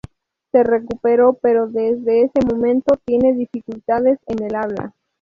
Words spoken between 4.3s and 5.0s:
el habla.